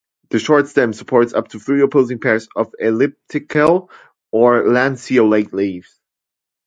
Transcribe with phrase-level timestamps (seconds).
[0.31, 3.91] The short stem supports up to three opposing pairs of elliptical
[4.31, 5.99] or lanceolate leaves.